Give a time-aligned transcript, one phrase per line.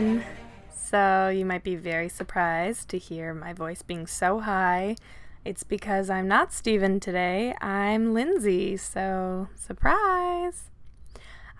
[0.00, 0.24] everyone.
[0.72, 4.96] So, you might be very surprised to hear my voice being so high.
[5.44, 8.76] It's because I'm not Steven today, I'm Lindsay.
[8.76, 10.64] So, surprise!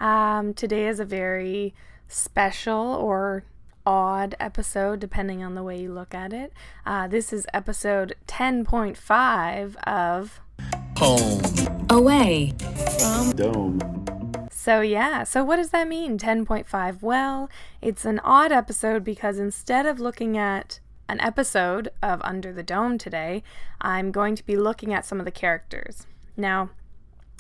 [0.00, 1.75] Um, today is a very
[2.09, 3.45] special or
[3.87, 6.52] odd episode, depending on the way you look at it.
[6.84, 10.41] Uh, this is episode 10.5 of
[10.96, 11.86] Home.
[11.88, 12.52] Away.
[12.98, 14.20] From Dome.
[14.70, 16.16] So, yeah, so what does that mean?
[16.16, 17.02] 10.5?
[17.02, 17.51] Well,
[17.83, 22.96] it's an odd episode because instead of looking at an episode of Under the Dome
[22.96, 23.43] today,
[23.80, 26.06] I'm going to be looking at some of the characters.
[26.37, 26.70] Now,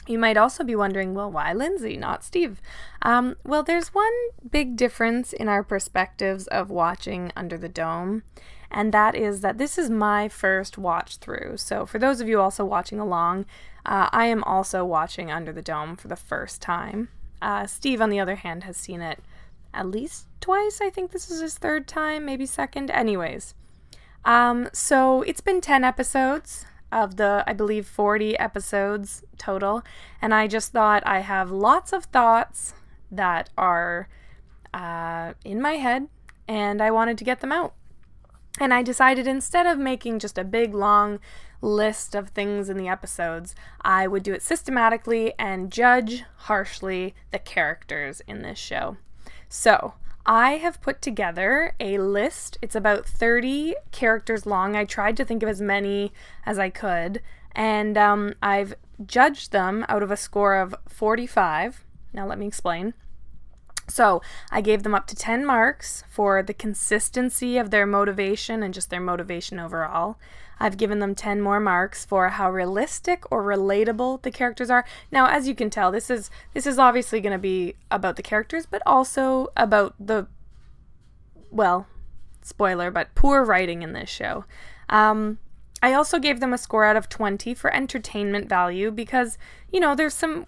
[0.08, 2.60] you might also be wondering, well, why Lindsay, not Steve?
[3.02, 4.12] Um, well, there's one
[4.50, 8.24] big difference in our perspectives of watching Under the Dome,
[8.72, 11.58] and that is that this is my first watch through.
[11.58, 13.46] So, for those of you also watching along,
[13.86, 17.08] uh, I am also watching Under the Dome for the first time.
[17.42, 19.20] Uh, Steve, on the other hand, has seen it
[19.72, 20.80] at least twice.
[20.80, 22.90] I think this is his third time, maybe second.
[22.90, 23.54] Anyways,
[24.24, 29.82] um, so it's been 10 episodes of the, I believe, 40 episodes total,
[30.20, 32.74] and I just thought I have lots of thoughts
[33.10, 34.08] that are
[34.74, 36.08] uh, in my head,
[36.48, 37.74] and I wanted to get them out.
[38.58, 41.20] And I decided instead of making just a big long
[41.62, 47.38] list of things in the episodes, I would do it systematically and judge harshly the
[47.38, 48.96] characters in this show.
[49.48, 49.94] So,
[50.26, 52.58] I have put together a list.
[52.60, 54.76] It's about 30 characters long.
[54.76, 56.12] I tried to think of as many
[56.44, 61.84] as I could, and um, I've judged them out of a score of 45.
[62.12, 62.94] Now, let me explain.
[63.90, 68.72] So, I gave them up to 10 marks for the consistency of their motivation and
[68.72, 70.16] just their motivation overall.
[70.60, 74.84] I've given them 10 more marks for how realistic or relatable the characters are.
[75.10, 78.22] Now, as you can tell, this is this is obviously going to be about the
[78.22, 80.26] characters, but also about the
[81.50, 81.86] well,
[82.42, 84.44] spoiler, but poor writing in this show.
[84.88, 85.38] Um,
[85.82, 89.38] I also gave them a score out of 20 for entertainment value because,
[89.72, 90.46] you know, there's some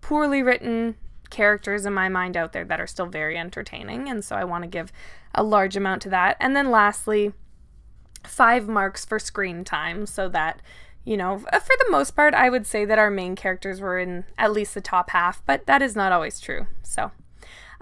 [0.00, 0.96] poorly written
[1.34, 4.62] characters in my mind out there that are still very entertaining, and so I want
[4.62, 4.92] to give
[5.34, 6.36] a large amount to that.
[6.40, 7.32] And then lastly,
[8.22, 10.62] five marks for screen time so that
[11.04, 14.24] you know, for the most part, I would say that our main characters were in
[14.38, 16.66] at least the top half, but that is not always true.
[16.82, 17.10] So,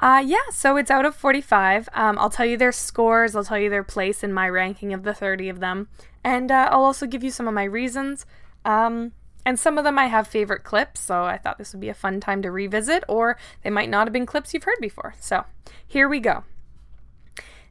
[0.00, 1.88] uh, yeah, so it's out of 45.
[1.94, 5.04] Um, I'll tell you their scores, I'll tell you their place in my ranking of
[5.04, 5.88] the 30 of them,
[6.24, 8.26] and uh, I'll also give you some of my reasons.
[8.64, 9.12] Um,
[9.44, 11.94] and some of them I have favorite clips, so I thought this would be a
[11.94, 15.14] fun time to revisit, or they might not have been clips you've heard before.
[15.20, 15.44] So,
[15.86, 16.44] here we go.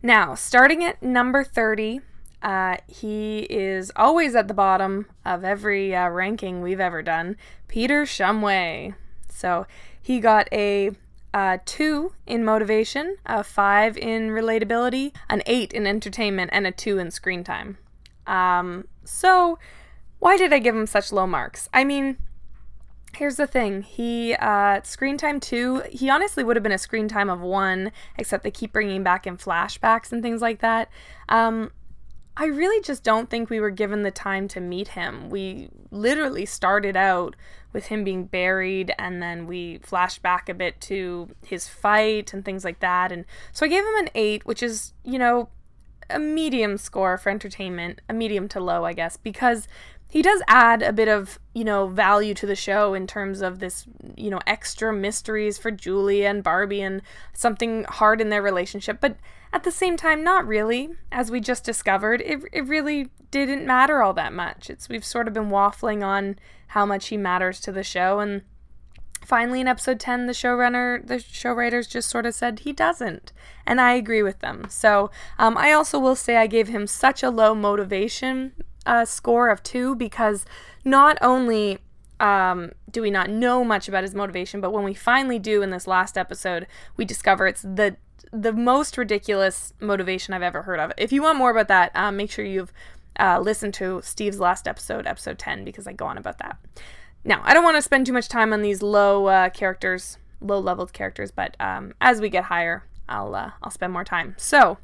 [0.03, 2.01] Now, starting at number 30,
[2.41, 7.37] uh, he is always at the bottom of every uh, ranking we've ever done.
[7.67, 8.95] Peter Shumway.
[9.29, 9.67] So
[10.01, 10.91] he got a
[11.33, 16.97] uh, two in motivation, a five in relatability, an eight in entertainment, and a two
[16.97, 17.77] in screen time.
[18.27, 19.57] Um, so
[20.21, 21.67] why did I give him such low marks?
[21.73, 22.17] I mean,
[23.13, 27.09] here's the thing he uh screen time two he honestly would have been a screen
[27.09, 30.89] time of one except they keep bringing back in flashbacks and things like that
[31.27, 31.69] um
[32.37, 35.29] I really just don't think we were given the time to meet him.
[35.29, 37.35] We literally started out
[37.73, 42.45] with him being buried, and then we flashed back a bit to his fight and
[42.45, 43.11] things like that.
[43.11, 45.49] And so I gave him an 8, which is, you know,
[46.09, 49.67] a medium score for entertainment, a medium to low, I guess, because
[50.11, 53.59] he does add a bit of, you know, value to the show in terms of
[53.59, 53.85] this,
[54.17, 57.01] you know, extra mysteries for Julie and Barbie and
[57.31, 58.97] something hard in their relationship.
[58.99, 59.15] But
[59.53, 60.89] at the same time, not really.
[61.13, 64.69] As we just discovered, it, it really didn't matter all that much.
[64.69, 68.41] It's we've sort of been waffling on how much he matters to the show and
[69.23, 73.31] finally in episode 10 the showrunner the show writers just sort of said he doesn't
[73.67, 77.21] and i agree with them so um, i also will say i gave him such
[77.21, 78.51] a low motivation
[78.85, 80.45] a score of two because
[80.83, 81.79] not only
[82.19, 85.71] um, do we not know much about his motivation, but when we finally do in
[85.71, 87.97] this last episode, we discover it's the
[88.31, 90.93] the most ridiculous motivation I've ever heard of.
[90.97, 92.71] If you want more about that, um, make sure you've
[93.19, 96.57] uh, listened to Steve's last episode, episode 10, because I go on about that.
[97.25, 100.59] Now, I don't want to spend too much time on these low uh, characters, low
[100.59, 104.35] leveled characters, but um, as we get higher, I'll uh, I'll spend more time.
[104.37, 104.77] So,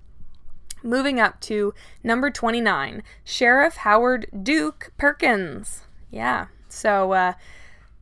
[0.83, 5.83] Moving up to number 29, Sheriff Howard Duke Perkins.
[6.11, 6.47] Yeah.
[6.69, 7.33] So, uh,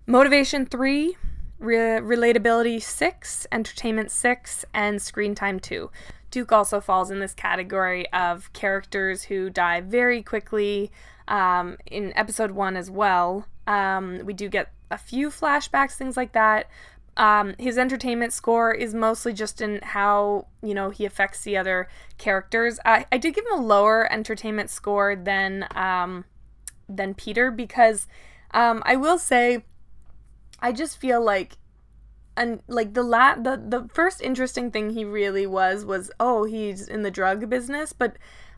[0.05, 1.17] motivation three,
[1.59, 5.89] re- relatability six, entertainment six, and screen time two.
[6.31, 10.91] Duke also falls in this category of characters who die very quickly.
[11.27, 16.33] Um, in episode one as well, um, we do get a few flashbacks, things like
[16.33, 16.69] that.
[17.17, 21.87] Um, his entertainment score is mostly just in how you know he affects the other
[22.17, 22.79] characters.
[22.83, 26.25] I, I did give him a lower entertainment score than um,
[26.89, 28.07] than Peter because
[28.51, 29.63] um, I will say
[30.59, 31.57] I just feel like
[32.37, 36.87] and like the la- the the first interesting thing he really was was oh he's
[36.87, 38.17] in the drug business but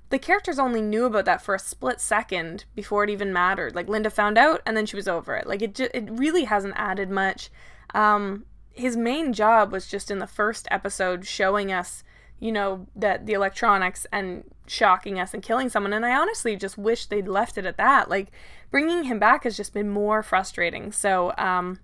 [0.09, 3.87] the characters only knew about that for a split second before it even mattered like
[3.87, 6.73] linda found out and then she was over it like it just it really hasn't
[6.77, 7.49] added much
[7.93, 12.03] um his main job was just in the first episode showing us
[12.39, 16.77] you know that the electronics and shocking us and killing someone and i honestly just
[16.77, 18.31] wish they'd left it at that like
[18.69, 21.79] bringing him back has just been more frustrating so um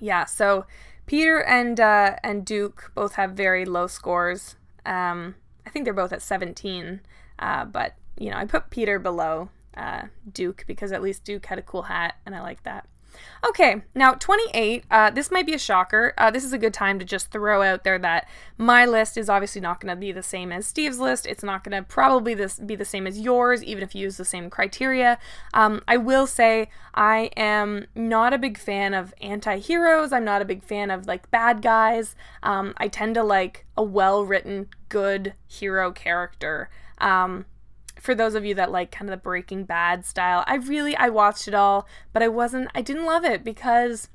[0.00, 0.66] yeah, so
[1.06, 4.56] Peter and uh, and Duke both have very low scores.
[4.86, 5.36] Um,
[5.66, 7.00] I think they're both at 17,
[7.38, 11.58] uh, but you know I put Peter below uh, Duke because at least Duke had
[11.58, 12.86] a cool hat, and I like that.
[13.46, 14.84] Okay, now 28.
[14.90, 16.14] Uh, this might be a shocker.
[16.16, 19.28] Uh, this is a good time to just throw out there that my list is
[19.28, 21.26] obviously not going to be the same as Steve's list.
[21.26, 24.16] It's not going to probably this be the same as yours, even if you use
[24.16, 25.18] the same criteria.
[25.52, 30.12] Um, I will say I am not a big fan of anti-heroes.
[30.12, 32.14] I'm not a big fan of like bad guys.
[32.42, 36.70] Um, I tend to like a well-written, good hero character.
[36.98, 37.46] Um,
[38.00, 41.08] for those of you that like kind of the Breaking Bad style, I really I
[41.08, 44.08] watched it all, but I wasn't I didn't love it because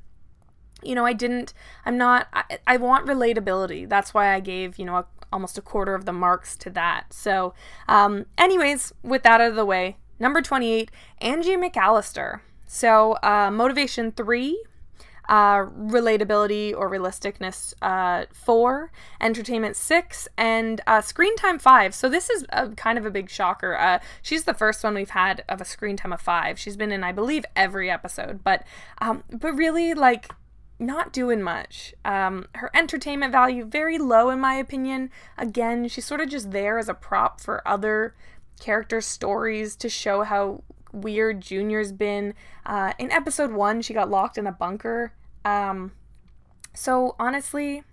[0.82, 1.54] you know, I didn't
[1.86, 3.88] I'm not I, I want relatability.
[3.88, 7.14] That's why I gave, you know, a, almost a quarter of the marks to that.
[7.14, 7.54] So,
[7.88, 10.92] um anyways, with that out of the way, number 28,
[11.22, 12.42] Angie McAlister.
[12.66, 14.64] So, uh motivation 3
[15.30, 18.92] uh, relatability or realisticness uh, four,
[19.22, 21.94] entertainment six, and uh, screen time five.
[21.94, 23.78] So this is a, kind of a big shocker.
[23.78, 26.58] Uh, she's the first one we've had of a screen time of five.
[26.58, 28.66] She's been in, I believe, every episode, but
[29.00, 30.32] um, but really like
[30.80, 31.94] not doing much.
[32.04, 35.12] Um, her entertainment value very low in my opinion.
[35.38, 38.16] Again, she's sort of just there as a prop for other
[38.60, 42.34] character stories to show how weird Junior's been.
[42.66, 45.14] Uh, in episode one, she got locked in a bunker
[45.46, 45.92] um,
[46.74, 47.84] so honestly,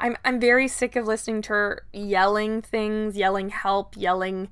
[0.00, 4.48] I'm I'm very sick of listening to her yelling things, yelling help, yelling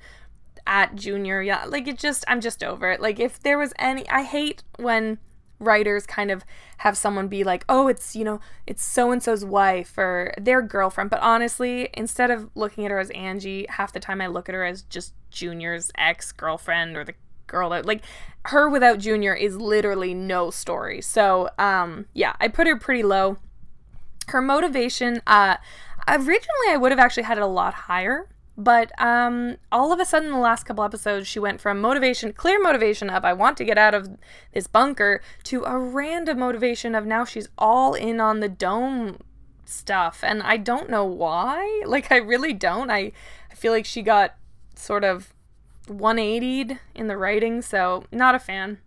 [0.67, 1.43] at Junior.
[1.43, 3.01] Yeah, like it just I'm just over it.
[3.01, 5.19] Like if there was any, I hate when
[5.63, 6.45] writers kind of
[6.79, 10.61] have someone be like, oh, it's, you know, it's so and so's wife or their
[10.61, 11.09] girlfriend.
[11.09, 14.55] But honestly, instead of looking at her as Angie, half the time I look at
[14.55, 17.15] her as just Junior's ex girlfriend or the
[17.53, 18.03] girl like
[18.47, 21.01] her without Junior is literally no story.
[21.01, 23.37] So um yeah, I put her pretty low.
[24.29, 25.59] Her motivation, uh
[26.09, 28.29] originally I would have actually had it a lot higher.
[28.57, 32.61] But um, all of a sudden, the last couple episodes, she went from motivation, clear
[32.61, 34.11] motivation of I want to get out of
[34.53, 39.19] this bunker, to a random motivation of now she's all in on the dome
[39.65, 41.83] stuff, and I don't know why.
[41.87, 42.91] Like I really don't.
[42.91, 43.13] I
[43.51, 44.35] I feel like she got
[44.75, 45.33] sort of
[45.87, 48.79] 180'd in the writing, so not a fan.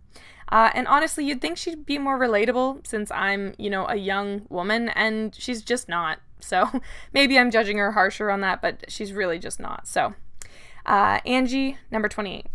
[0.48, 4.46] Uh, and honestly, you'd think she'd be more relatable since I'm, you know, a young
[4.48, 6.20] woman, and she's just not.
[6.40, 6.80] So
[7.12, 9.88] maybe I'm judging her harsher on that, but she's really just not.
[9.88, 10.14] So,
[10.84, 12.46] uh, Angie, number 28.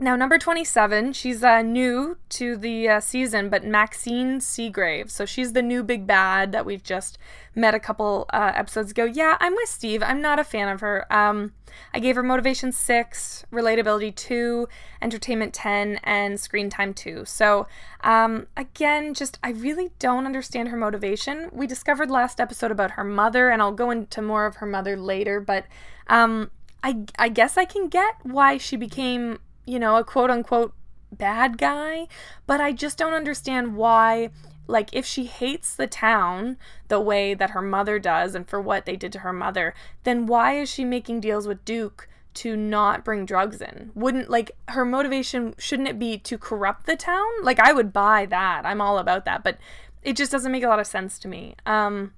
[0.00, 5.10] Now, number 27, she's uh, new to the uh, season, but Maxine Seagrave.
[5.10, 7.18] So she's the new big bad that we've just
[7.56, 9.04] met a couple uh, episodes ago.
[9.04, 10.00] Yeah, I'm with Steve.
[10.00, 11.04] I'm not a fan of her.
[11.12, 11.52] Um,
[11.92, 14.68] I gave her motivation 6, relatability 2,
[15.02, 17.24] entertainment 10, and screen time 2.
[17.24, 17.66] So,
[18.02, 21.50] um, again, just I really don't understand her motivation.
[21.52, 24.96] We discovered last episode about her mother, and I'll go into more of her mother
[24.96, 25.64] later, but
[26.06, 26.52] um,
[26.84, 30.72] I, I guess I can get why she became you know, a quote unquote
[31.12, 32.08] bad guy,
[32.46, 34.30] but I just don't understand why
[34.66, 36.58] like if she hates the town
[36.88, 40.26] the way that her mother does and for what they did to her mother, then
[40.26, 43.90] why is she making deals with Duke to not bring drugs in?
[43.94, 47.26] Wouldn't like her motivation shouldn't it be to corrupt the town?
[47.42, 48.66] Like I would buy that.
[48.66, 49.58] I'm all about that, but
[50.02, 51.54] it just doesn't make a lot of sense to me.
[51.64, 52.12] Um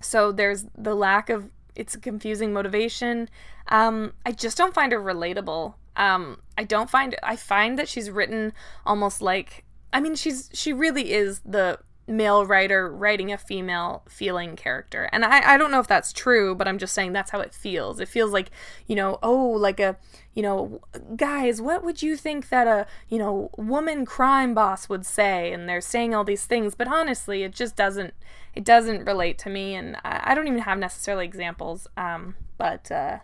[0.00, 3.28] so there's the lack of it's a confusing motivation.
[3.68, 5.74] Um I just don't find her relatable.
[5.98, 8.54] Um, I don't find I find that she's written
[8.86, 14.56] almost like I mean she's she really is the male writer writing a female feeling
[14.56, 15.08] character.
[15.12, 17.54] And I, I don't know if that's true, but I'm just saying that's how it
[17.54, 18.00] feels.
[18.00, 18.50] It feels like,
[18.86, 19.96] you know, oh, like a,
[20.34, 20.80] you know,
[21.16, 25.52] guys, what would you think that a, you know, woman crime boss would say?
[25.52, 28.14] And they're saying all these things, but honestly, it just doesn't,
[28.54, 29.74] it doesn't relate to me.
[29.74, 31.86] And I, I don't even have necessarily examples.
[31.96, 33.18] Um, but, uh,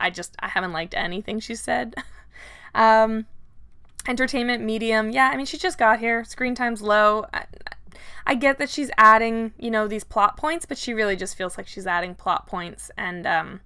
[0.00, 1.94] I just I haven't liked anything she said.
[2.74, 3.26] um,
[4.06, 5.30] entertainment medium, yeah.
[5.32, 6.24] I mean, she just got here.
[6.24, 7.26] Screen time's low.
[7.32, 7.44] I,
[8.26, 11.58] I get that she's adding, you know, these plot points, but she really just feels
[11.58, 13.60] like she's adding plot points and um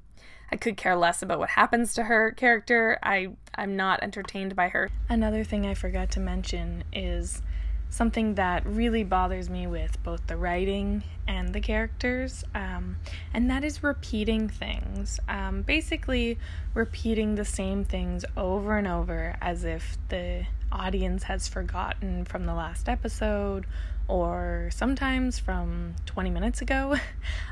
[0.50, 2.99] I could care less about what happens to her character.
[3.02, 4.90] I I'm not entertained by her.
[5.08, 7.42] Another thing I forgot to mention is
[7.90, 12.97] something that really bothers me with both the writing and the characters, um,
[13.33, 15.21] and that is repeating things.
[15.28, 16.38] Um, basically,
[16.75, 22.54] repeating the same things over and over as if the audience has forgotten from the
[22.54, 23.66] last episode
[24.07, 26.97] or sometimes from 20 minutes ago.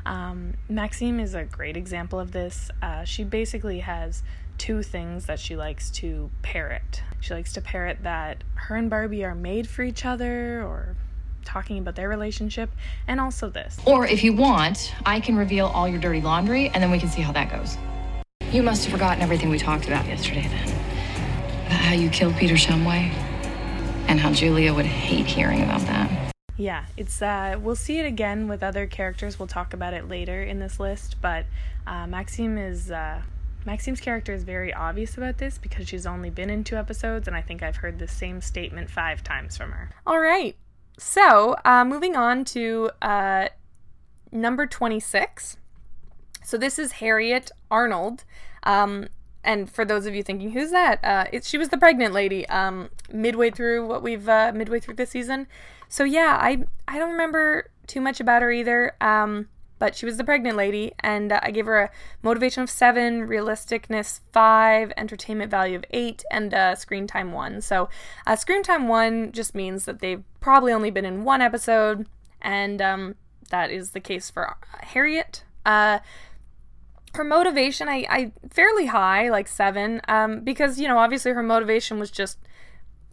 [0.05, 2.71] Um, Maxine is a great example of this.
[2.81, 4.23] Uh, she basically has
[4.57, 7.03] two things that she likes to parrot.
[7.19, 10.95] She likes to parrot that her and Barbie are made for each other or
[11.45, 12.69] talking about their relationship,
[13.07, 13.79] and also this.
[13.85, 17.09] Or if you want, I can reveal all your dirty laundry and then we can
[17.09, 17.77] see how that goes.
[18.51, 20.67] You must have forgotten everything we talked about yesterday then.
[21.67, 23.11] About how you killed Peter Shumway
[24.07, 26.33] and how Julia would hate hearing about that.
[26.57, 29.37] Yeah, it's uh we'll see it again with other characters.
[29.37, 31.45] We'll talk about it later in this list, but
[31.85, 33.21] uh, Maxine is uh,
[33.67, 37.35] Maxine's character is very obvious about this because she's only been in two episodes, and
[37.35, 39.89] I think I've heard the same statement five times from her.
[40.07, 40.55] All right,
[40.97, 43.49] so uh, moving on to uh,
[44.31, 45.57] number 26.
[46.45, 48.23] So this is Harriet Arnold.
[48.63, 49.09] Um,
[49.43, 51.03] and for those of you thinking, who's that?
[51.03, 54.95] Uh, it, she was the pregnant lady um, midway through what we've uh, midway through
[54.95, 55.45] this season.
[55.89, 58.95] So yeah, I I don't remember too much about her either.
[59.01, 61.91] Um, but she was the pregnant lady, and uh, I gave her a
[62.21, 67.61] motivation of seven, realisticness five, entertainment value of eight, and uh, screen time one.
[67.61, 67.89] So,
[68.25, 72.07] uh, screen time one just means that they've probably only been in one episode,
[72.41, 73.15] and um,
[73.49, 75.43] that is the case for Harriet.
[75.65, 75.99] Uh,
[77.13, 81.99] her motivation, I, I fairly high, like seven, um, because you know obviously her motivation
[81.99, 82.37] was just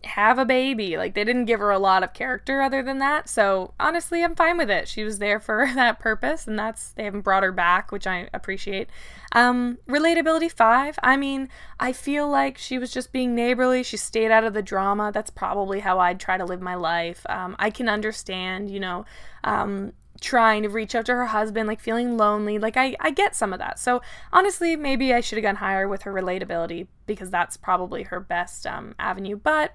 [0.04, 0.96] have a baby.
[0.96, 3.28] Like they didn't give her a lot of character other than that.
[3.28, 4.88] So honestly, I'm fine with it.
[4.88, 8.28] She was there for that purpose, and that's they haven't brought her back, which I
[8.32, 8.88] appreciate.
[9.32, 10.98] Um, relatability five.
[11.02, 11.48] I mean,
[11.80, 13.82] I feel like she was just being neighborly.
[13.82, 15.10] She stayed out of the drama.
[15.12, 17.24] That's probably how I'd try to live my life.
[17.28, 19.04] Um, I can understand, you know.
[19.42, 22.58] Um, trying to reach out to her husband, like feeling lonely.
[22.58, 23.78] Like I, I get some of that.
[23.78, 24.00] So
[24.32, 28.66] honestly, maybe I should have gone higher with her relatability because that's probably her best
[28.66, 29.36] um, avenue.
[29.36, 29.74] But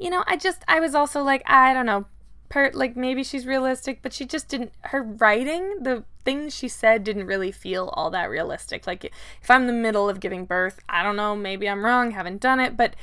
[0.00, 2.06] you know, I just I was also like I don't know,
[2.48, 4.72] per like maybe she's realistic, but she just didn't.
[4.82, 8.86] Her writing, the things she said, didn't really feel all that realistic.
[8.86, 12.12] Like if I'm in the middle of giving birth, I don't know, maybe I'm wrong,
[12.12, 12.94] haven't done it, but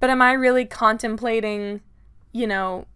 [0.00, 1.80] but am I really contemplating,
[2.32, 2.86] you know,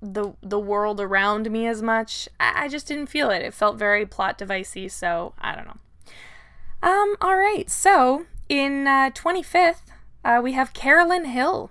[0.00, 2.28] the the world around me as much?
[2.38, 3.42] I, I just didn't feel it.
[3.42, 5.78] It felt very plot devicey, so I don't know.
[6.82, 9.82] Um, all right, so in uh, 25th,
[10.24, 11.70] uh, we have Carolyn Hill.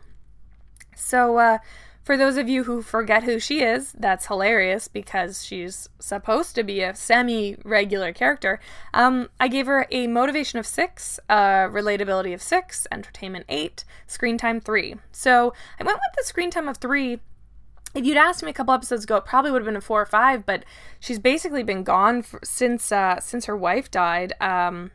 [1.01, 1.57] So, uh,
[2.03, 6.63] for those of you who forget who she is, that's hilarious because she's supposed to
[6.63, 8.59] be a semi regular character.
[8.93, 14.59] Um, I gave her a motivation of six, relatability of six, entertainment eight, screen time
[14.59, 14.95] three.
[15.11, 17.19] So I went with the screen time of three.
[17.93, 20.01] If you'd asked me a couple episodes ago, it probably would have been a four
[20.01, 20.63] or five, but
[20.99, 24.33] she's basically been gone for, since uh, since her wife died.
[24.41, 24.91] Um,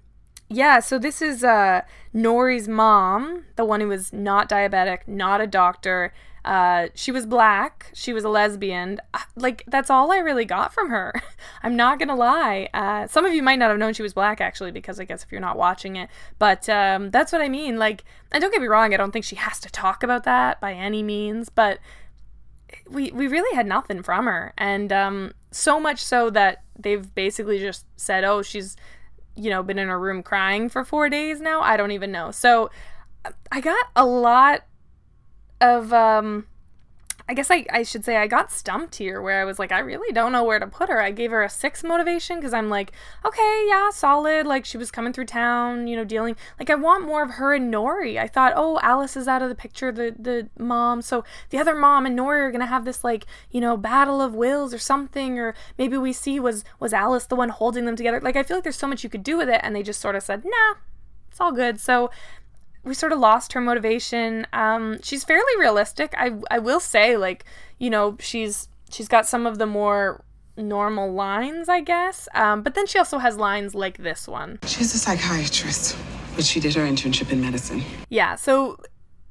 [0.49, 1.83] yeah, so this is uh,
[2.15, 6.12] Norrie's mom, the one who was not diabetic, not a doctor.
[6.45, 7.91] Uh, she was black.
[7.93, 9.00] She was a lesbian.
[9.35, 11.12] Like, that's all I really got from her.
[11.65, 12.69] I'm not going to lie.
[12.73, 15.25] Uh, some of you might not have known she was black, actually, because I guess
[15.25, 16.09] if you're not watching it.
[16.38, 17.79] But um, that's what I mean.
[17.79, 20.61] Like, and don't get me wrong, I don't think she has to talk about that
[20.61, 21.81] by any means, but
[22.88, 24.55] we, we really had nothing from her.
[24.57, 28.76] And um, so much so that they've basically just said, oh, she's
[29.37, 31.61] you know, been in a room crying for four days now.
[31.61, 32.31] I don't even know.
[32.31, 32.71] So
[33.52, 34.64] I got a lot
[35.61, 36.47] of um
[37.28, 39.80] I guess I, I should say I got stumped here where I was like, I
[39.80, 41.02] really don't know where to put her.
[41.02, 42.92] I gave her a six motivation because I'm like,
[43.25, 44.47] okay, yeah, solid.
[44.47, 46.37] Like she was coming through town, you know, dealing.
[46.59, 48.16] Like I want more of her and Norrie.
[48.16, 51.02] I thought, oh, Alice is out of the picture, the the mom.
[51.02, 54.35] So the other mom and Norrie are gonna have this like, you know, battle of
[54.35, 55.37] wills or something.
[55.37, 58.21] Or maybe we see was was Alice the one holding them together.
[58.21, 60.00] Like I feel like there's so much you could do with it, and they just
[60.00, 60.75] sort of said, nah,
[61.28, 61.80] it's all good.
[61.80, 62.09] So
[62.87, 64.47] we sort of lost her motivation.
[64.52, 66.14] Um, she's fairly realistic.
[66.16, 67.45] I I will say, like
[67.78, 70.25] you know, she's she's got some of the more
[70.57, 72.28] normal lines, I guess.
[72.33, 74.59] Um, but then she also has lines like this one.
[74.64, 75.97] She's a psychiatrist,
[76.35, 77.83] but she did her internship in medicine.
[78.09, 78.78] Yeah, so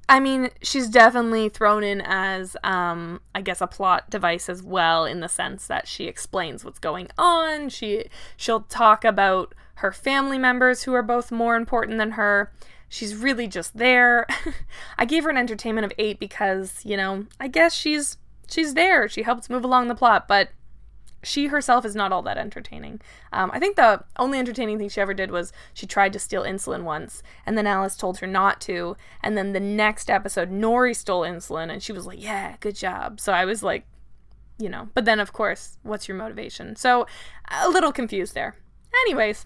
[0.08, 5.06] I mean, she's definitely thrown in as, um, I guess, a plot device as well,
[5.06, 7.70] in the sense that she explains what's going on.
[7.70, 8.06] She
[8.38, 12.52] she'll talk about her family members who are both more important than her.
[12.96, 14.26] She's really just there.
[14.98, 18.16] I gave her an entertainment of eight because, you know, I guess she's
[18.48, 19.10] she's there.
[19.10, 20.52] She helps move along the plot, but
[21.22, 23.02] she herself is not all that entertaining.
[23.34, 26.44] Um, I think the only entertaining thing she ever did was she tried to steal
[26.44, 28.96] insulin once, and then Alice told her not to.
[29.22, 33.20] And then the next episode, Norrie stole insulin, and she was like, "Yeah, good job."
[33.20, 33.86] So I was like,
[34.58, 34.88] you know.
[34.94, 36.78] But then, of course, what's your motivation?
[36.78, 37.08] So
[37.52, 38.56] a little confused there.
[39.02, 39.46] Anyways,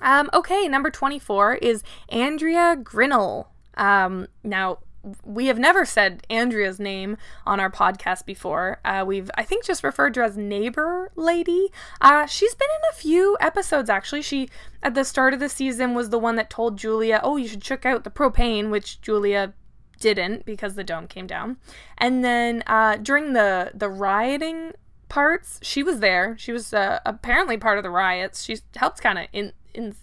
[0.00, 3.50] um, okay, number twenty-four is Andrea Grinnell.
[3.76, 4.78] Um, now
[5.22, 8.80] we have never said Andrea's name on our podcast before.
[8.86, 11.68] Uh, we've, I think, just referred to her as Neighbor Lady.
[12.00, 14.22] Uh, she's been in a few episodes, actually.
[14.22, 14.48] She,
[14.82, 17.60] at the start of the season, was the one that told Julia, oh, you should
[17.60, 19.52] check out the propane, which Julia
[20.00, 21.58] didn't because the dome came down.
[21.98, 24.72] And then uh, during the, the rioting
[25.10, 26.34] parts, she was there.
[26.38, 28.42] She was uh, apparently part of the riots.
[28.44, 29.94] She helped kind of in, in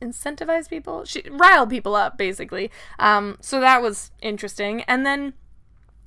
[0.00, 1.04] incentivize people?
[1.04, 2.70] She rile people up basically.
[2.98, 4.82] Um so that was interesting.
[4.82, 5.34] And then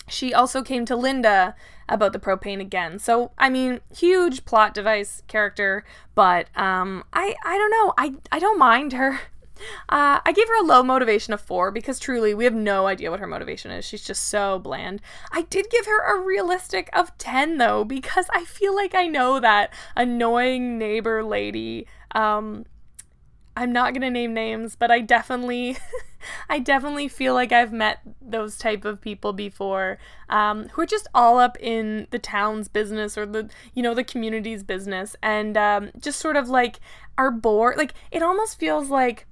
[0.07, 1.55] she also came to linda
[1.89, 2.99] about the propane again.
[2.99, 5.83] So i mean huge plot device character
[6.15, 7.93] but um i i don't know.
[7.97, 9.19] I i don't mind her.
[9.89, 13.11] Uh, I gave her a low motivation of four because truly we have no idea
[13.11, 13.85] what her motivation is.
[13.85, 15.01] She's just so bland.
[15.31, 19.39] I did give her a realistic of 10 though because I feel like I know
[19.39, 22.65] that annoying neighbor lady um,
[23.55, 25.77] I'm not to name names, but I definitely
[26.49, 29.97] I definitely feel like I've met those type of people before
[30.29, 34.03] um, who are just all up in the town's business or the you know the
[34.03, 35.15] community's business.
[35.21, 36.79] And um, just sort of like
[37.17, 39.27] are bored like it almost feels like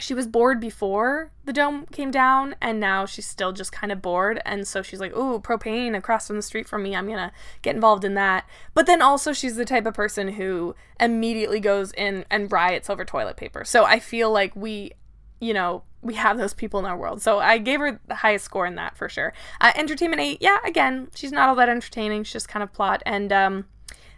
[0.00, 4.02] she was bored before the dome came down and now she's still just kind of
[4.02, 7.32] bored and so she's like ooh propane across from the street from me i'm gonna
[7.62, 8.46] get involved in that.
[8.74, 13.04] But then also she's the type of person who immediately goes in and riots over
[13.04, 13.64] toilet paper.
[13.64, 14.92] So i feel like we
[15.40, 17.22] you know we have those people in our world.
[17.22, 19.32] So i gave her the highest score in that for sure.
[19.60, 23.02] Uh, entertainment 8 yeah again she's not all that entertaining she's just kind of plot
[23.06, 23.66] and um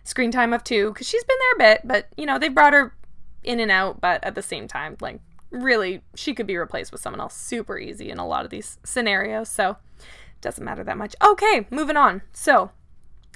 [0.04, 2.72] screen time of 2 because she's been there a bit but you know they brought
[2.72, 2.94] her
[3.42, 7.00] in and out but at the same time like really she could be replaced with
[7.00, 10.96] someone else super easy in a lot of these scenarios so it doesn't matter that
[10.96, 12.70] much okay moving on so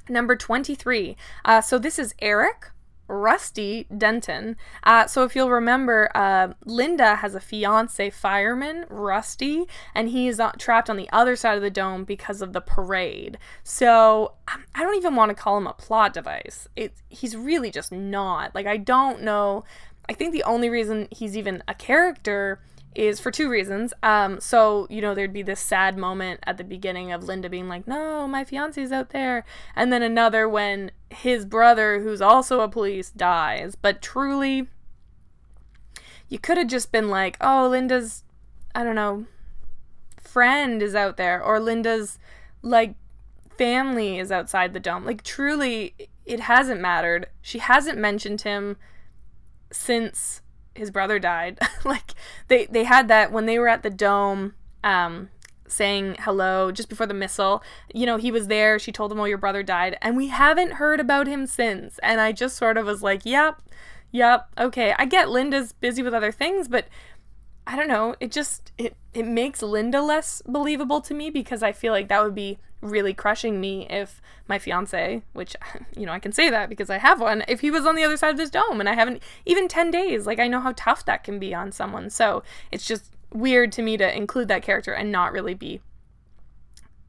[0.09, 2.71] number 23 uh, so this is eric
[3.07, 4.57] Rusty Denton.
[4.83, 10.53] Uh, so, if you'll remember, uh, Linda has a fiance fireman, Rusty, and he's uh,
[10.59, 13.39] trapped on the other side of the dome because of the parade.
[13.63, 16.69] So, I don't even want to call him a plot device.
[16.77, 18.55] It, he's really just not.
[18.55, 19.65] Like, I don't know
[20.09, 22.61] I think the only reason he's even a character
[22.95, 23.93] is for two reasons.
[24.03, 27.69] Um, so you know, there'd be this sad moment at the beginning of Linda being
[27.69, 32.69] like, "No, my fiance's out there," and then another when his brother, who's also a
[32.69, 33.75] police, dies.
[33.75, 34.69] But truly,
[36.29, 38.25] you could have just been like, "Oh, Linda's,
[38.75, 39.27] I don't know,
[40.21, 42.19] friend is out there," or Linda's
[42.63, 42.95] like
[43.57, 45.05] family is outside the dome.
[45.05, 47.27] Like truly, it hasn't mattered.
[47.43, 48.77] She hasn't mentioned him
[49.75, 50.41] since
[50.75, 51.59] his brother died.
[51.85, 52.15] like
[52.49, 55.31] they they had that when they were at the dome um
[55.67, 57.63] saying hello just before the missile.
[57.93, 58.79] You know, he was there.
[58.79, 61.99] She told him, "Oh, your brother died." And we haven't heard about him since.
[62.01, 63.61] And I just sort of was like, "Yep.
[64.13, 64.49] Yep.
[64.59, 64.95] Okay.
[64.97, 66.87] I get Linda's busy with other things, but
[67.67, 68.15] I don't know.
[68.21, 72.23] It just it it makes Linda less believable to me because I feel like that
[72.23, 75.57] would be really crushing me if my fiance, which
[75.97, 78.05] you know I can say that because I have one, if he was on the
[78.05, 80.73] other side of this dome and I haven't even 10 days, like I know how
[80.77, 82.11] tough that can be on someone.
[82.11, 85.81] So, it's just weird to me to include that character and not really be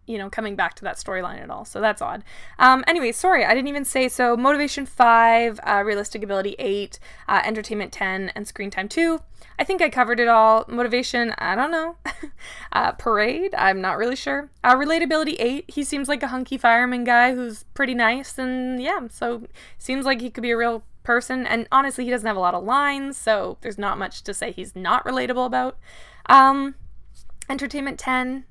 [0.08, 1.66] you know, coming back to that storyline at all.
[1.66, 2.24] So that's odd.
[2.60, 4.38] Um, anyway, sorry, I didn't even say so.
[4.38, 9.20] Motivation 5, uh, realistic ability 8, uh, entertainment 10, and screen time 2.
[9.58, 10.66] I think I covered it all.
[10.68, 11.98] Motivation, I don't know.
[12.72, 14.50] uh, parade, I'm not really sure.
[14.64, 19.08] Uh, relatability 8, he seems like a hunky fireman guy who's pretty nice, and yeah,
[19.10, 19.44] so
[19.78, 21.46] seems like he could be a real person.
[21.46, 24.52] And honestly, he doesn't have a lot of lines, so there's not much to say
[24.52, 25.78] he's not relatable about.
[26.26, 26.76] Um,
[27.50, 28.46] entertainment 10,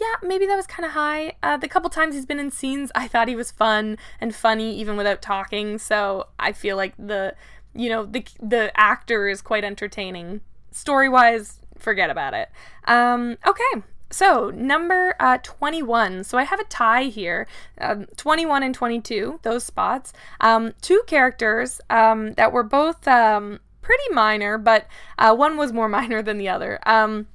[0.00, 1.34] yeah, maybe that was kind of high.
[1.42, 4.78] Uh, the couple times he's been in scenes, I thought he was fun and funny
[4.78, 5.78] even without talking.
[5.78, 7.34] So I feel like the,
[7.74, 10.40] you know, the the actor is quite entertaining.
[10.70, 12.50] Story wise, forget about it.
[12.84, 16.24] Um, okay, so, number uh, 21.
[16.24, 17.46] So, I have a tie here
[17.80, 20.12] um, 21 and 22, those spots.
[20.40, 24.86] Um, two characters um, that were both um, pretty minor, but
[25.18, 26.78] uh, one was more minor than the other.
[26.86, 27.26] Um,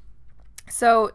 [0.70, 1.12] so,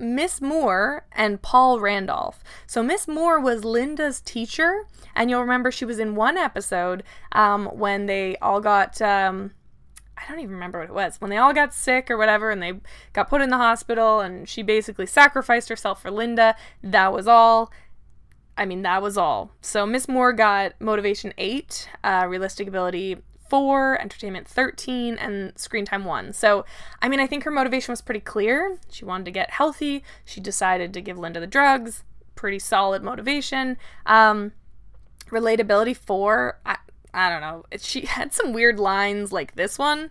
[0.00, 2.42] Miss Moore and Paul Randolph.
[2.66, 7.66] So Miss Moore was Linda's teacher, and you'll remember she was in one episode um,
[7.66, 9.00] when they all got.
[9.02, 9.52] Um,
[10.16, 11.20] I don't even remember what it was.
[11.20, 12.74] When they all got sick or whatever and they
[13.14, 16.56] got put in the hospital and she basically sacrificed herself for Linda.
[16.82, 17.72] That was all.
[18.54, 19.52] I mean, that was all.
[19.62, 23.16] So Miss Moore got motivation 8, uh, realistic ability
[23.50, 26.32] 4, entertainment 13, and screen time 1.
[26.32, 26.64] So,
[27.02, 28.78] I mean, I think her motivation was pretty clear.
[28.88, 30.02] She wanted to get healthy.
[30.24, 32.04] She decided to give Linda the drugs.
[32.36, 33.76] Pretty solid motivation.
[34.06, 34.52] Um,
[35.28, 36.76] relatability 4, I,
[37.12, 37.64] I don't know.
[37.78, 40.08] She had some weird lines like this one.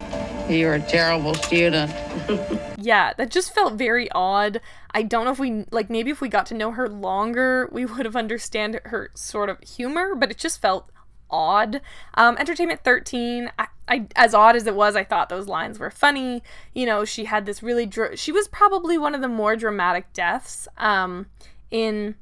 [0.49, 1.91] You're a terrible student.
[2.82, 4.62] Yeah, that just felt very odd.
[4.91, 7.86] I don't know if we like maybe if we got to know her longer, we
[7.86, 10.89] would have understand her sort of humor, but it just felt
[11.29, 11.81] odd.
[12.15, 15.91] Um, Entertainment 13, I, I, as odd as it was, I thought those lines were
[15.91, 16.43] funny.
[16.73, 20.11] You know, she had this really, dr- she was probably one of the more dramatic
[20.13, 21.27] deaths um,
[21.71, 22.15] in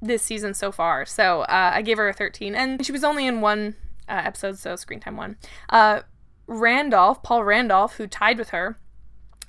[0.00, 1.06] this season so far.
[1.06, 3.76] So uh, I gave her a 13, and she was only in one
[4.08, 5.36] uh, episode, so screen time one.
[5.68, 6.00] Uh,
[6.46, 8.78] Randolph, Paul Randolph, who tied with her,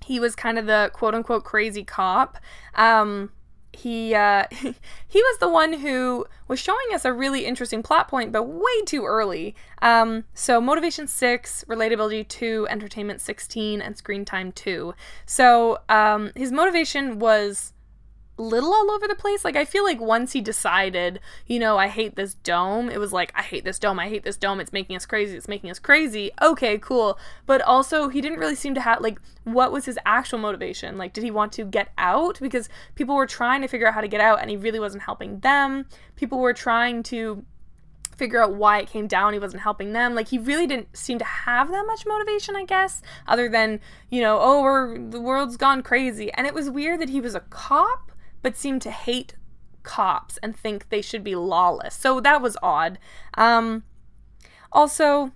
[0.06, 2.38] he was kind of the quote unquote crazy cop.
[2.76, 3.32] Um,
[3.76, 8.32] he uh, he was the one who was showing us a really interesting plot point,
[8.32, 9.56] but way too early.
[9.82, 14.94] Um, so motivation six, relatability two, entertainment sixteen, and screen time two.
[15.26, 17.74] So um, his motivation was
[18.38, 19.46] little all over the place.
[19.46, 23.14] Like I feel like once he decided, you know, I hate this dome, it was
[23.14, 25.70] like I hate this dome, I hate this dome, it's making us crazy, it's making
[25.70, 26.32] us crazy.
[26.42, 27.18] Okay, cool.
[27.46, 30.98] But also he didn't really seem to have like what was his actual motivation?
[30.98, 34.02] Like did he want to get out because people were trying to figure out how
[34.02, 35.86] to get out and he really wasn't helping them.
[36.16, 37.46] People were trying to
[38.16, 39.34] figure out why it came down.
[39.34, 40.16] He wasn't helping them.
[40.16, 44.22] Like he really didn't seem to have that much motivation, I guess, other than you
[44.22, 46.32] know, oh, we're, the world's gone crazy.
[46.34, 49.36] And it was weird that he was a cop, but seemed to hate
[49.84, 51.96] cops and think they should be lawless.
[51.96, 52.98] So that was odd.
[53.36, 53.84] Um,
[54.72, 55.32] also,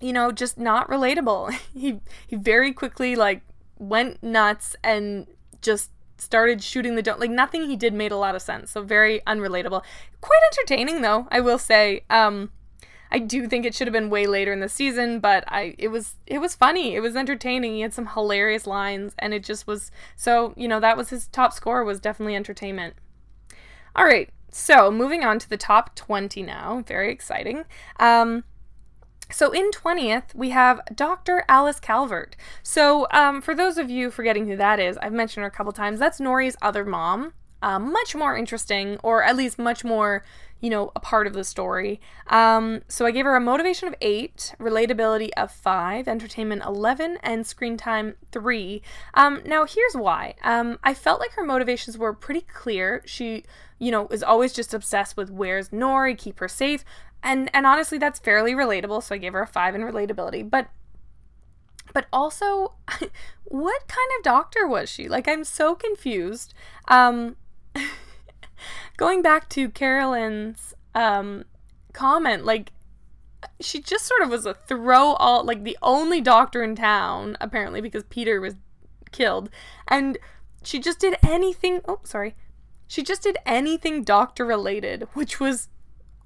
[0.00, 1.52] you know, just not relatable.
[1.74, 3.42] he he very quickly like
[3.78, 5.26] went nuts and
[5.62, 8.70] just started shooting the don't Like nothing he did made a lot of sense.
[8.70, 9.82] So very unrelatable.
[10.20, 12.04] Quite entertaining though, I will say.
[12.10, 12.50] Um
[13.14, 15.86] I do think it should have been way later in the season, but I it
[15.86, 16.96] was it was funny.
[16.96, 17.74] It was entertaining.
[17.74, 21.28] He had some hilarious lines and it just was so, you know, that was his
[21.28, 22.96] top score was definitely entertainment.
[23.94, 24.30] All right.
[24.50, 26.82] So, moving on to the top 20 now.
[26.88, 27.66] Very exciting.
[28.00, 28.42] Um
[29.30, 31.44] so in 20th, we have Dr.
[31.48, 32.34] Alice Calvert.
[32.64, 35.72] So um, for those of you forgetting who that is, I've mentioned her a couple
[35.72, 35.98] times.
[35.98, 37.32] That's Norrie's other mom.
[37.62, 40.22] Uh, much more interesting, or at least much more,
[40.64, 42.00] you know, a part of the story.
[42.28, 47.46] Um, so I gave her a motivation of eight, relatability of five, entertainment 11, and
[47.46, 48.80] screen time three.
[49.12, 50.36] Um, now, here's why.
[50.42, 53.02] Um, I felt like her motivations were pretty clear.
[53.04, 53.44] She,
[53.78, 56.82] you know, is always just obsessed with where's Norrie, keep her safe
[57.24, 60.68] and and honestly that's fairly relatable so i gave her a five in relatability but
[61.94, 62.74] but also
[63.44, 66.52] what kind of doctor was she like i'm so confused
[66.88, 67.36] um
[68.96, 71.44] going back to carolyn's um
[71.92, 72.72] comment like
[73.60, 77.80] she just sort of was a throw all like the only doctor in town apparently
[77.80, 78.54] because peter was
[79.14, 79.48] killed.
[79.88, 80.18] And
[80.62, 82.34] she just did anything oh sorry.
[82.86, 85.68] She just did anything doctor related which was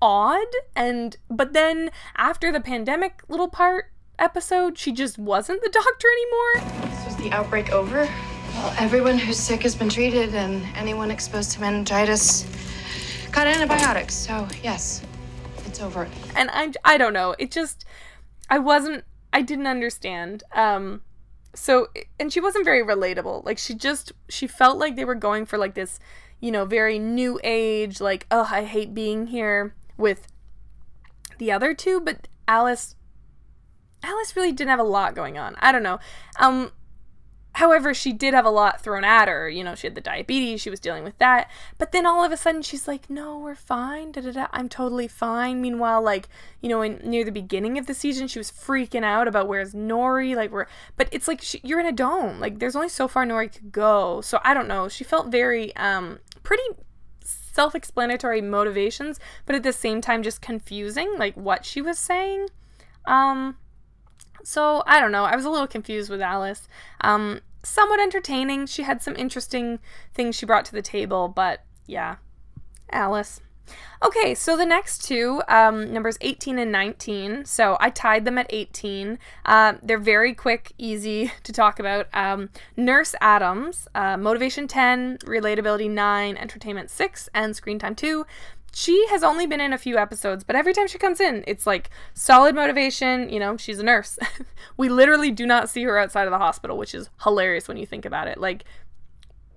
[0.02, 0.48] odd.
[0.74, 6.92] And but then after the pandemic little part episode she just wasn't the doctor anymore.
[7.02, 8.08] So is the outbreak over?
[8.58, 12.44] Well, everyone who's sick has been treated, and anyone exposed to meningitis
[13.30, 14.14] got antibiotics.
[14.14, 15.00] So yes,
[15.64, 16.08] it's over.
[16.34, 17.84] and i i don't know it just
[18.50, 21.02] i wasn't i didn't understand um
[21.54, 21.86] so
[22.18, 25.56] and she wasn't very relatable like she just she felt like they were going for
[25.58, 26.00] like this
[26.40, 30.26] you know very new age like oh i hate being here with
[31.38, 32.96] the other two but alice
[34.02, 35.98] alice really didn't have a lot going on i don't know
[36.38, 36.72] um
[37.58, 39.48] however she did have a lot thrown at her.
[39.48, 41.50] You know she had the diabetes she was dealing with that.
[41.76, 44.68] But then all of a sudden she's like no we're fine da, da, da, i'm
[44.68, 45.60] totally fine.
[45.60, 46.28] Meanwhile like
[46.60, 49.74] you know in near the beginning of the season she was freaking out about where's
[49.74, 50.66] norrie like we're
[50.96, 52.38] but it's like she, you're in a dome.
[52.38, 54.20] Like there's only so far norrie could go.
[54.20, 54.88] So i don't know.
[54.88, 56.62] She felt very um pretty
[57.24, 62.46] self-explanatory motivations but at the same time just confusing like what she was saying.
[63.04, 63.56] Um
[64.44, 65.24] so I don't know.
[65.24, 66.68] I was a little confused with Alice.
[67.02, 68.66] Um, somewhat entertaining.
[68.66, 69.78] She had some interesting
[70.14, 72.16] things she brought to the table, but yeah,
[72.90, 73.40] Alice.
[74.02, 77.44] Okay, so the next two, um, numbers 18 and 19.
[77.44, 79.18] So I tied them at 18.
[79.44, 82.06] Uh, they're very quick, easy to talk about.
[82.12, 88.24] Um, Nurse Adams, uh, Motivation 10, Relatability 9, Entertainment 6, and Screen Time 2
[88.74, 91.66] she has only been in a few episodes, but every time she comes in, it's
[91.66, 93.28] like solid motivation.
[93.28, 94.18] You know, she's a nurse.
[94.76, 97.86] we literally do not see her outside of the hospital, which is hilarious when you
[97.86, 98.38] think about it.
[98.38, 98.64] Like,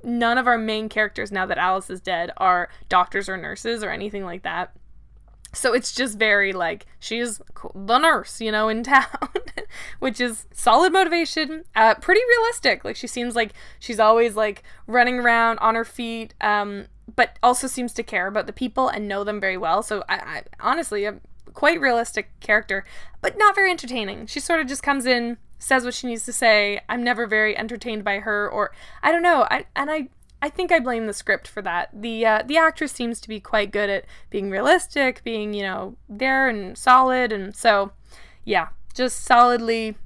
[0.04, 3.90] none of our main characters now that Alice is dead are doctors or nurses or
[3.90, 4.74] anything like that.
[5.54, 7.42] So it's just very like she's
[7.76, 9.06] the nurse, you know, in town,
[10.00, 12.86] which is solid motivation, uh, pretty realistic.
[12.86, 17.68] Like she seems like she's always like running around on her feet, um, but also
[17.68, 19.84] seems to care about the people and know them very well.
[19.84, 21.20] So I, I honestly, a
[21.54, 22.86] quite realistic character,
[23.22, 24.28] but not very entertaining.
[24.28, 26.82] She sort of just comes in, says what she needs to say.
[26.90, 28.72] I'm never very entertained by her, or
[29.04, 29.48] I don't know.
[29.50, 30.10] I and I
[30.42, 31.90] I think I blame the script for that.
[31.94, 35.96] The uh, the actress seems to be quite good at being realistic, being you know
[36.10, 37.92] there and solid, and so
[38.44, 39.98] yeah, just solidly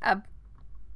[0.00, 0.22] a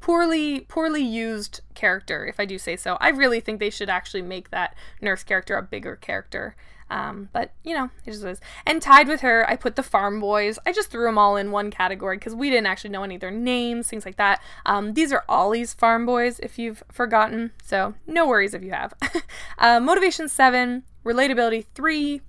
[0.06, 2.96] poorly poorly used character, if I do say so.
[3.00, 6.54] I really think they should actually make that nurse character a bigger character.
[6.88, 8.40] Um, but you know, it just is.
[8.64, 10.60] And tied with her, I put the Farm Boys.
[10.64, 13.20] I just threw them all in one category because we didn't actually know any of
[13.20, 14.40] their names, things like that.
[14.64, 17.50] Um, these are Ollie's Farm Boys, if you've forgotten.
[17.64, 18.94] So no worries if you have.
[19.58, 22.20] uh, motivation seven, relatability three,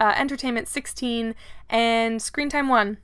[0.00, 1.36] uh, entertainment sixteen,
[1.68, 2.98] and screen time one.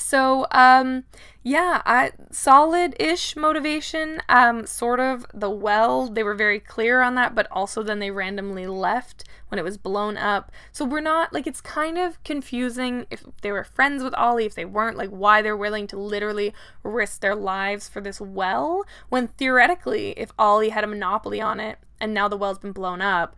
[0.00, 1.04] So, um,
[1.42, 4.20] yeah, I solid-ish motivation.
[4.28, 8.10] Um, sort of the well, they were very clear on that, but also then they
[8.10, 10.50] randomly left when it was blown up.
[10.72, 14.54] So we're not like it's kind of confusing if they were friends with Ollie, if
[14.54, 19.28] they weren't, like why they're willing to literally risk their lives for this well, when
[19.28, 23.36] theoretically, if Ollie had a monopoly on it and now the well's been blown up,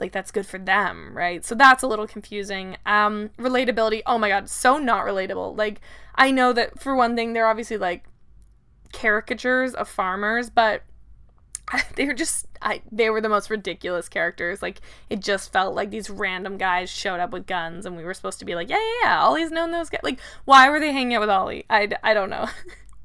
[0.00, 1.44] like that's good for them, right?
[1.44, 2.76] So that's a little confusing.
[2.86, 5.56] Um, relatability, oh my god, so not relatable.
[5.56, 5.80] Like
[6.14, 8.04] I know that for one thing, they're obviously like
[8.92, 10.82] caricatures of farmers, but
[11.96, 14.62] they were just I, they were the most ridiculous characters.
[14.62, 14.80] Like
[15.10, 18.38] it just felt like these random guys showed up with guns, and we were supposed
[18.40, 19.22] to be like, yeah, yeah, yeah.
[19.22, 20.00] Ollie's known those guys.
[20.02, 21.64] Like, why were they hanging out with Ollie?
[21.70, 22.48] I, I don't know.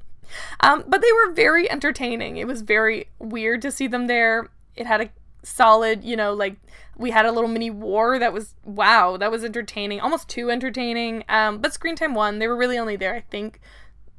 [0.60, 2.36] um, but they were very entertaining.
[2.36, 4.48] It was very weird to see them there.
[4.76, 5.10] It had a
[5.44, 6.56] solid, you know, like
[6.96, 11.24] we had a little mini war that was wow, that was entertaining, almost too entertaining.
[11.28, 12.38] Um, but Screen Time won.
[12.38, 13.60] They were really only there, I think,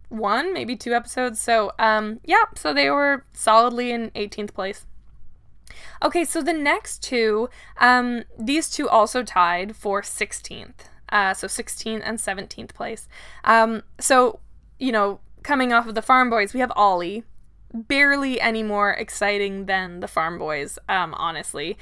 [0.09, 1.39] one, maybe two episodes.
[1.39, 4.85] So, um, yeah, so they were solidly in 18th place.
[6.03, 10.89] Okay, so the next two, um, these two also tied for 16th.
[11.09, 13.07] Uh, so 16th and 17th place.
[13.43, 14.39] Um, so,
[14.79, 17.23] you know, coming off of the Farm Boys, we have Ollie,
[17.73, 21.77] barely any more exciting than the Farm Boys, um, honestly.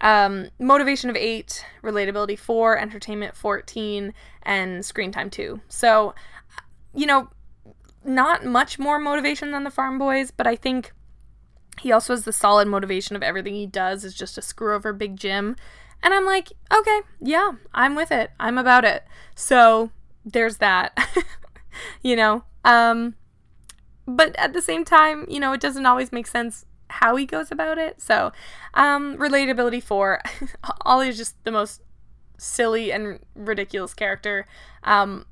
[0.00, 5.60] Um, motivation of eight, relatability four, entertainment 14, and screen time two.
[5.68, 6.14] So,
[6.94, 7.30] you know,
[8.04, 10.92] not much more motivation than the Farm Boys, but I think
[11.80, 14.92] he also has the solid motivation of everything he does is just to screw over
[14.92, 15.56] Big Jim.
[16.02, 18.30] And I'm like, okay, yeah, I'm with it.
[18.38, 19.04] I'm about it.
[19.34, 19.90] So
[20.24, 20.96] there's that.
[22.02, 23.14] you know, um,
[24.06, 27.50] but at the same time, you know, it doesn't always make sense how he goes
[27.50, 28.00] about it.
[28.00, 28.32] So,
[28.74, 30.20] um, relatability four,
[30.82, 31.82] Ollie is just the most
[32.38, 34.46] silly and ridiculous character.
[34.84, 35.26] Um,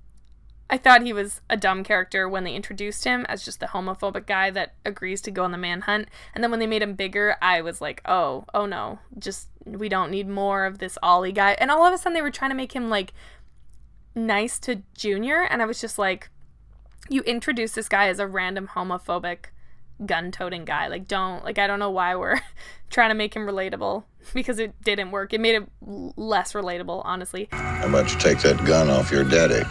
[0.69, 4.27] I thought he was a dumb character when they introduced him as just the homophobic
[4.27, 6.09] guy that agrees to go on the manhunt.
[6.35, 9.89] And then when they made him bigger, I was like, oh, oh no, just we
[9.89, 11.53] don't need more of this Ollie guy.
[11.53, 13.13] And all of a sudden they were trying to make him like
[14.17, 15.43] nice to Junior.
[15.43, 16.31] And I was just like,
[17.09, 19.47] you introduce this guy as a random homophobic
[20.05, 20.89] gun toting guy.
[20.89, 22.41] Like, don't, like, I don't know why we're
[22.91, 24.05] trying to make him relatable
[24.35, 25.33] because it didn't work.
[25.33, 25.69] It made it
[26.17, 27.49] less relatable, honestly.
[27.53, 29.63] How about you take that gun off your daddy?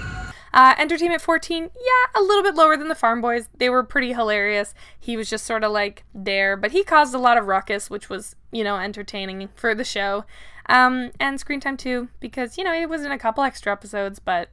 [0.54, 3.50] Uh, Entertainment 14, yeah, a little bit lower than the Farm Boys.
[3.58, 4.74] They were pretty hilarious.
[4.98, 8.10] He was just sort of like there, but he caused a lot of ruckus, which
[8.10, 10.24] was, you know, entertaining for the show.
[10.68, 14.20] Um, and Screen Time 2, because, you know, it was in a couple extra episodes,
[14.20, 14.48] but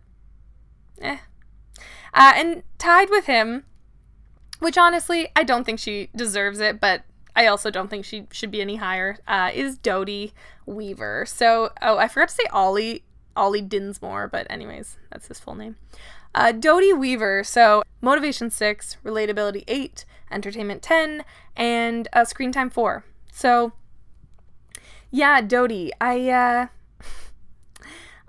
[1.01, 1.19] eh,
[2.15, 3.65] uh, and tied with him,
[4.63, 7.03] which honestly, I don't think she deserves it, but
[7.35, 10.33] I also don't think she should be any higher, uh, is Dodee
[10.67, 11.25] Weaver.
[11.27, 13.03] So, oh, I forgot to say Ollie,
[13.35, 15.77] Ollie Dinsmore, but anyways, that's his full name.
[16.33, 21.25] Uh, Dodee Weaver, so motivation 6, relatability 8, entertainment 10,
[21.57, 23.05] and uh, screen time 4.
[23.33, 23.73] So,
[25.11, 26.67] yeah, Dodee, I, uh,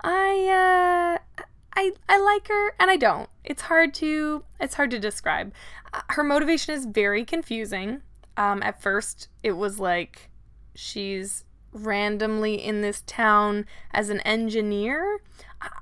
[0.02, 1.44] I, uh,
[1.76, 3.28] I I like her and I don't.
[3.42, 5.52] It's hard to it's hard to describe.
[5.92, 8.02] Uh, her motivation is very confusing.
[8.36, 10.30] Um, at first, it was like
[10.74, 15.20] she's randomly in this town as an engineer.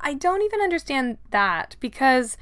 [0.00, 2.36] I don't even understand that because,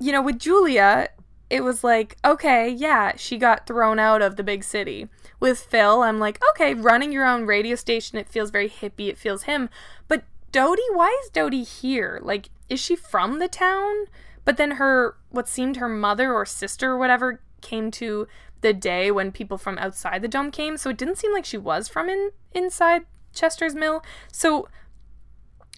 [0.00, 1.08] you know, with Julia,
[1.50, 5.08] it was like, okay, yeah, she got thrown out of the big city.
[5.40, 9.18] With Phil, I'm like, okay, running your own radio station, it feels very hippie, it
[9.18, 9.70] feels him.
[10.08, 12.20] But Dodee, why is Dodee here?
[12.22, 14.06] Like, is she from the town?
[14.44, 18.26] But then her, what seemed her mother or sister or whatever, came to
[18.60, 20.76] the day when people from outside the dome came.
[20.76, 24.02] So it didn't seem like she was from in inside Chester's Mill.
[24.32, 24.68] So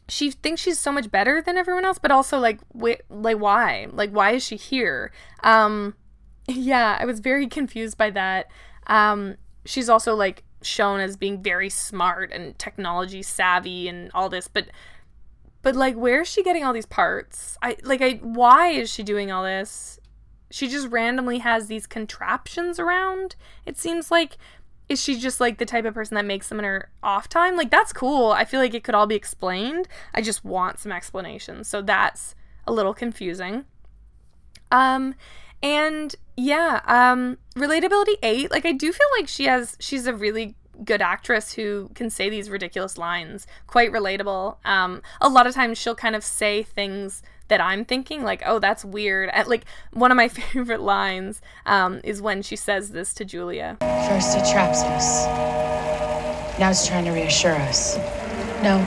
[0.08, 3.86] she thinks she's so much better than everyone else, but also like wait, like why?
[3.90, 5.12] Like why is she here?
[5.42, 5.94] Um
[6.48, 8.48] yeah, I was very confused by that.
[8.86, 14.48] Um she's also like shown as being very smart and technology savvy and all this,
[14.48, 14.66] but
[15.62, 17.56] but like where is she getting all these parts?
[17.62, 19.98] I like I why is she doing all this?
[20.50, 23.36] She just randomly has these contraptions around.
[23.66, 24.36] It seems like
[24.88, 27.56] is she just like the type of person that makes them in her off time?
[27.56, 28.32] Like that's cool.
[28.32, 29.86] I feel like it could all be explained.
[30.14, 31.62] I just want some explanation.
[31.64, 32.34] So that's
[32.66, 33.66] a little confusing.
[34.72, 35.14] Um
[35.62, 40.56] and yeah, um relatability 8, like I do feel like she has she's a really
[40.84, 44.56] good actress who can say these ridiculous lines, quite relatable.
[44.64, 48.58] Um a lot of times she'll kind of say things that I'm thinking, like, oh,
[48.58, 49.28] that's weird.
[49.46, 53.76] like, one of my favorite lines um, is when she says this to Julia.
[53.80, 55.26] First, it traps us.
[56.58, 57.98] Now it's trying to reassure us.
[58.62, 58.78] No.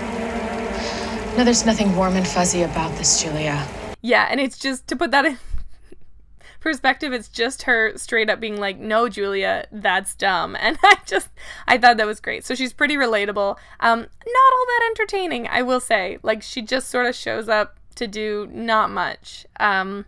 [1.37, 3.67] No, there's nothing warm and fuzzy about this, Julia.
[4.01, 5.37] Yeah, and it's just to put that in
[6.63, 11.29] perspective, it's just her straight up being like, "No, Julia, that's dumb," and I just
[11.67, 12.45] I thought that was great.
[12.45, 13.57] So she's pretty relatable.
[13.79, 16.17] Um, not all that entertaining, I will say.
[16.23, 19.45] Like she just sort of shows up to do not much.
[19.59, 20.05] Um,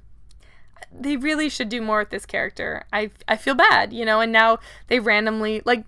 [0.91, 2.85] they really should do more with this character.
[2.91, 5.83] I I feel bad, you know, and now they randomly like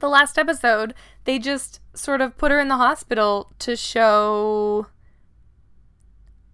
[0.00, 0.94] the last episode,
[1.24, 4.86] they just sort of put her in the hospital to show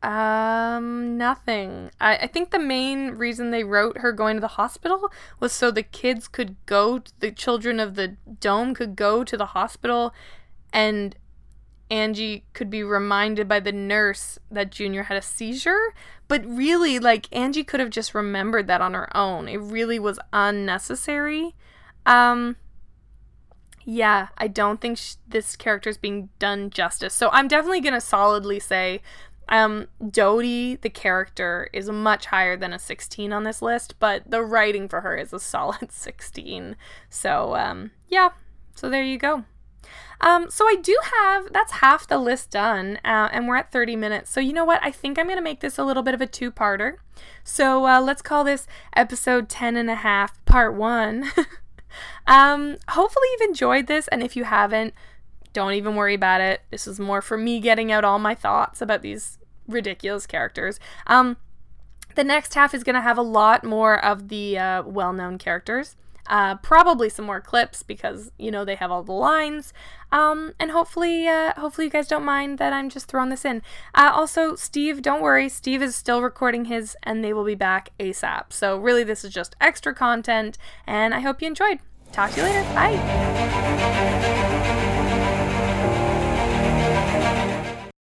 [0.03, 1.91] um nothing.
[2.01, 5.71] I, I think the main reason they wrote her going to the hospital was so
[5.71, 10.15] the kids could go the children of the dome could go to the hospital
[10.73, 11.17] and
[11.91, 15.93] Angie could be reminded by the nurse that Junior had a seizure.
[16.29, 19.49] But really, like, Angie could have just remembered that on her own.
[19.49, 21.57] It really was unnecessary.
[22.07, 22.55] Um,
[23.85, 27.13] yeah, I don't think sh- this character is being done justice.
[27.13, 29.03] So I'm definitely going to solidly say
[29.51, 34.43] um, Dodee, the character, is much higher than a 16 on this list, but the
[34.43, 36.77] writing for her is a solid 16.
[37.09, 38.31] So, um, yeah,
[38.75, 39.45] so there you go.
[40.21, 43.97] Um, so I do have that's half the list done, uh, and we're at 30
[43.97, 44.31] minutes.
[44.31, 44.81] So you know what?
[44.83, 46.97] I think I'm gonna make this a little bit of a two-parter.
[47.43, 51.31] So uh, let's call this episode 10 and a half, part one.
[52.27, 54.93] um, hopefully you've enjoyed this, and if you haven't,
[55.53, 56.61] don't even worry about it.
[56.71, 59.39] This is more for me getting out all my thoughts about these
[59.73, 60.79] ridiculous characters.
[61.07, 61.37] Um,
[62.15, 65.97] the next half is gonna have a lot more of the uh, well-known characters.
[66.27, 69.73] Uh, probably some more clips because you know they have all the lines.
[70.13, 73.63] Um, and hopefully, uh, hopefully you guys don't mind that I'm just throwing this in.
[73.95, 77.91] Uh, also, Steve, don't worry, Steve is still recording his, and they will be back
[77.99, 78.53] ASAP.
[78.53, 80.57] So really, this is just extra content,
[80.87, 81.81] and I hope you enjoyed.
[82.13, 82.63] Talk to you later.
[82.75, 82.97] Bye.